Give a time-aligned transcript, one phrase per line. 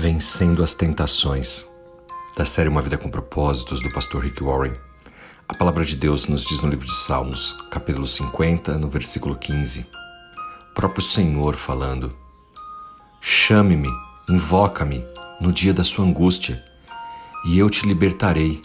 [0.00, 1.66] Vencendo as Tentações,
[2.34, 4.72] da série Uma Vida com Propósitos, do pastor Rick Warren.
[5.46, 9.86] A palavra de Deus nos diz no livro de Salmos, capítulo 50, no versículo 15.
[10.70, 12.16] O próprio Senhor falando:
[13.20, 13.90] Chame-me,
[14.30, 15.04] invoca-me
[15.38, 16.64] no dia da sua angústia,
[17.44, 18.62] e eu te libertarei,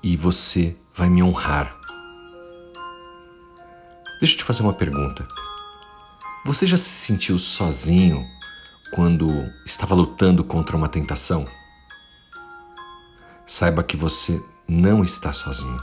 [0.00, 1.74] e você vai me honrar.
[4.20, 5.26] Deixa eu te fazer uma pergunta.
[6.46, 8.24] Você já se sentiu sozinho
[8.92, 11.48] quando estava lutando contra uma tentação?
[13.46, 15.80] Saiba que você não está sozinho.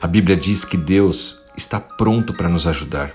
[0.00, 3.14] A Bíblia diz que Deus está pronto para nos ajudar.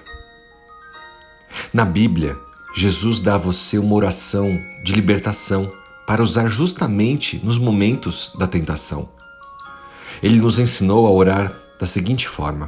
[1.71, 2.35] Na Bíblia,
[2.76, 4.49] Jesus dá a você uma oração
[4.84, 5.71] de libertação
[6.07, 9.09] para usar justamente nos momentos da tentação.
[10.23, 12.68] Ele nos ensinou a orar da seguinte forma: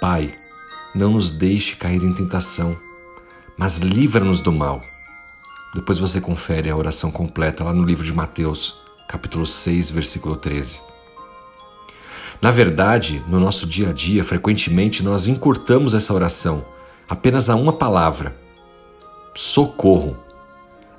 [0.00, 0.34] Pai,
[0.94, 2.76] não nos deixe cair em tentação
[3.56, 4.82] mas livra-nos do mal.
[5.74, 10.80] Depois você confere a oração completa lá no livro de Mateus, capítulo 6, versículo 13.
[12.40, 16.64] Na verdade, no nosso dia a dia, frequentemente nós encurtamos essa oração
[17.08, 18.36] apenas a uma palavra:
[19.34, 20.16] socorro.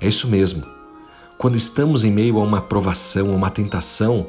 [0.00, 0.64] É isso mesmo.
[1.38, 4.26] Quando estamos em meio a uma provação, a uma tentação,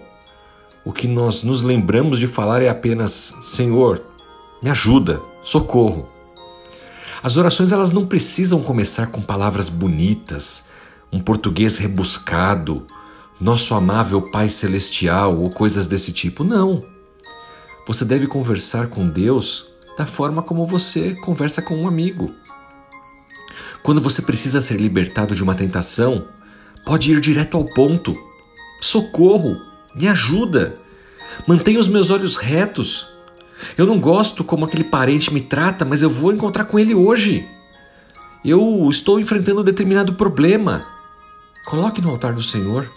[0.86, 4.02] o que nós nos lembramos de falar é apenas: Senhor,
[4.62, 6.17] me ajuda, socorro.
[7.22, 10.70] As orações elas não precisam começar com palavras bonitas,
[11.12, 12.86] um português rebuscado,
[13.40, 16.44] nosso amável Pai Celestial ou coisas desse tipo.
[16.44, 16.82] Não.
[17.88, 22.34] Você deve conversar com Deus da forma como você conversa com um amigo.
[23.82, 26.28] Quando você precisa ser libertado de uma tentação,
[26.86, 28.14] pode ir direto ao ponto.
[28.82, 29.56] Socorro,
[29.96, 30.76] me ajuda.
[31.48, 33.08] Mantenha os meus olhos retos.
[33.78, 37.48] Eu não gosto como aquele parente me trata, mas eu vou encontrar com ele hoje.
[38.46, 40.86] Eu estou enfrentando um determinado problema.
[41.66, 42.90] Coloque no altar do Senhor.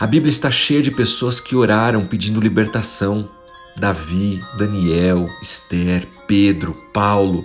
[0.00, 3.28] A Bíblia está cheia de pessoas que oraram pedindo libertação.
[3.76, 7.44] Davi, Daniel, Esther, Pedro, Paulo.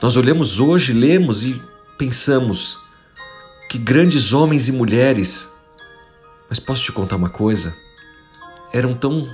[0.00, 1.60] Nós olhamos hoje, lemos e
[1.96, 2.78] pensamos
[3.68, 5.50] que grandes homens e mulheres.
[6.48, 7.74] Mas posso te contar uma coisa?
[8.72, 9.28] Eram tão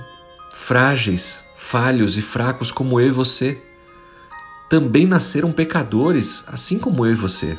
[0.53, 3.61] frágeis, falhos e fracos como eu e você.
[4.69, 7.57] Também nasceram pecadores, assim como eu e você.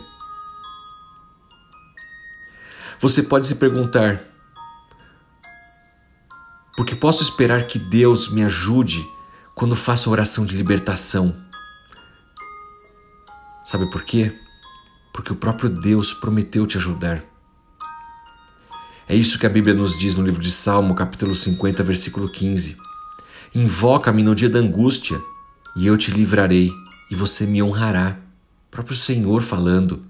[3.00, 4.22] Você pode se perguntar:
[6.76, 9.04] por que posso esperar que Deus me ajude
[9.54, 11.34] quando faço a oração de libertação?
[13.64, 14.32] Sabe por quê?
[15.12, 17.24] Porque o próprio Deus prometeu te ajudar.
[19.08, 22.83] É isso que a Bíblia nos diz no livro de Salmo, capítulo 50, versículo 15.
[23.54, 25.16] Invoca-me no dia da angústia,
[25.76, 26.72] e eu te livrarei,
[27.08, 28.18] e você me honrará.
[28.66, 30.02] O próprio Senhor falando.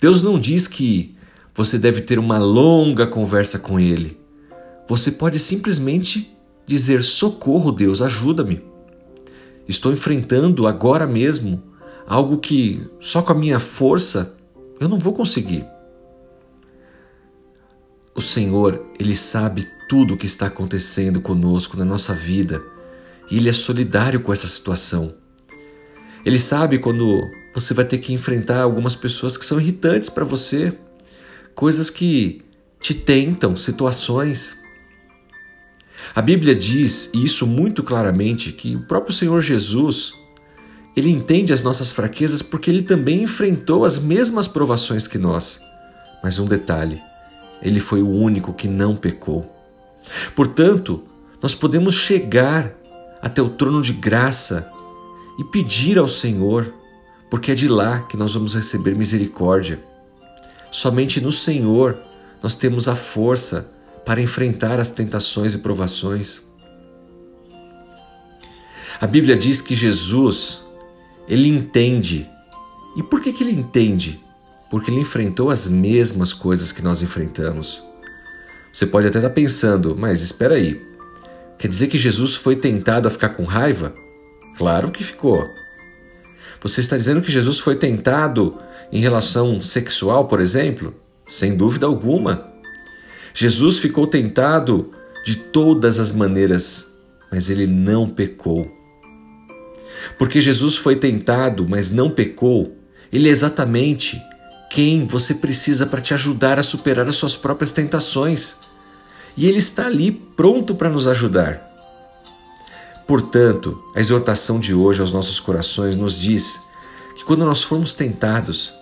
[0.00, 1.14] Deus não diz que
[1.54, 4.18] você deve ter uma longa conversa com Ele.
[4.88, 6.34] Você pode simplesmente
[6.66, 8.62] dizer: Socorro, Deus, ajuda-me.
[9.68, 11.62] Estou enfrentando agora mesmo
[12.06, 14.34] algo que só com a minha força
[14.80, 15.66] eu não vou conseguir.
[18.28, 22.62] Senhor, Ele sabe tudo o que está acontecendo conosco na nossa vida
[23.30, 25.14] e Ele é solidário com essa situação.
[26.24, 30.72] Ele sabe quando você vai ter que enfrentar algumas pessoas que são irritantes para você,
[31.54, 32.42] coisas que
[32.80, 34.56] te tentam, situações.
[36.14, 40.12] A Bíblia diz, e isso muito claramente, que o próprio Senhor Jesus,
[40.96, 45.60] ele entende as nossas fraquezas porque ele também enfrentou as mesmas provações que nós.
[46.22, 47.00] Mas um detalhe,
[47.62, 49.52] ele foi o único que não pecou.
[50.34, 51.02] Portanto,
[51.42, 52.74] nós podemos chegar
[53.20, 54.70] até o trono de graça
[55.38, 56.72] e pedir ao Senhor,
[57.30, 59.80] porque é de lá que nós vamos receber misericórdia.
[60.70, 61.98] Somente no Senhor
[62.42, 63.70] nós temos a força
[64.04, 66.42] para enfrentar as tentações e provações.
[69.00, 70.62] A Bíblia diz que Jesus,
[71.28, 72.28] ele entende.
[72.96, 74.20] E por que, que ele entende?
[74.70, 77.82] Porque ele enfrentou as mesmas coisas que nós enfrentamos.
[78.72, 80.80] Você pode até estar pensando, mas espera aí.
[81.58, 83.94] Quer dizer que Jesus foi tentado a ficar com raiva?
[84.56, 85.44] Claro que ficou.
[86.60, 88.58] Você está dizendo que Jesus foi tentado
[88.92, 90.94] em relação sexual, por exemplo?
[91.26, 92.52] Sem dúvida alguma.
[93.34, 94.92] Jesus ficou tentado
[95.24, 96.98] de todas as maneiras,
[97.30, 98.70] mas ele não pecou.
[100.16, 102.76] Porque Jesus foi tentado, mas não pecou,
[103.12, 104.20] ele é exatamente
[104.70, 108.60] quem você precisa para te ajudar a superar as suas próprias tentações.
[109.36, 111.66] E Ele está ali pronto para nos ajudar.
[113.06, 116.60] Portanto, a exortação de hoje aos nossos corações nos diz
[117.16, 118.74] que quando nós formos tentados,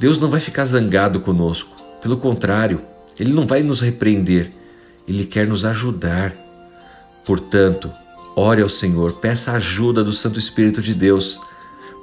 [0.00, 1.76] Deus não vai ficar zangado conosco.
[2.02, 2.82] Pelo contrário,
[3.18, 4.52] Ele não vai nos repreender.
[5.06, 6.34] Ele quer nos ajudar.
[7.24, 7.92] Portanto,
[8.34, 11.40] ore ao Senhor, peça a ajuda do Santo Espírito de Deus,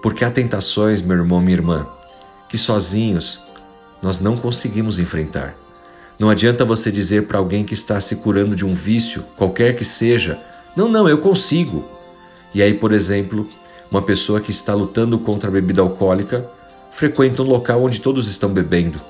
[0.01, 1.87] porque há tentações, meu irmão, minha irmã,
[2.53, 3.41] que sozinhos
[3.99, 5.55] nós não conseguimos enfrentar.
[6.19, 9.83] Não adianta você dizer para alguém que está se curando de um vício, qualquer que
[9.83, 10.39] seja,
[10.75, 11.83] não, não, eu consigo.
[12.53, 13.49] E aí, por exemplo,
[13.89, 16.47] uma pessoa que está lutando contra a bebida alcoólica
[16.91, 19.01] frequenta um local onde todos estão bebendo.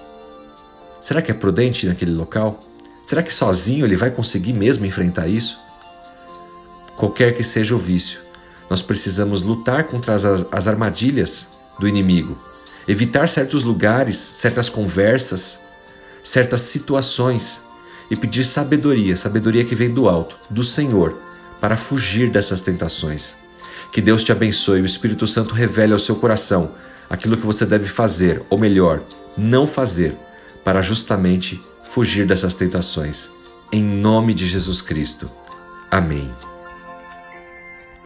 [1.01, 2.63] Será que é prudente naquele local?
[3.05, 5.59] Será que sozinho ele vai conseguir mesmo enfrentar isso?
[6.95, 8.21] Qualquer que seja o vício,
[8.69, 12.37] nós precisamos lutar contra as, as armadilhas do inimigo,
[12.87, 15.65] evitar certos lugares, certas conversas,
[16.23, 17.61] certas situações
[18.09, 21.17] e pedir sabedoria, sabedoria que vem do alto, do Senhor,
[21.59, 23.35] para fugir dessas tentações.
[23.91, 26.75] Que Deus te abençoe, o Espírito Santo revele ao seu coração
[27.09, 29.01] aquilo que você deve fazer, ou melhor,
[29.37, 30.17] não fazer,
[30.63, 33.29] para justamente fugir dessas tentações.
[33.71, 35.29] Em nome de Jesus Cristo.
[35.91, 36.52] Amém.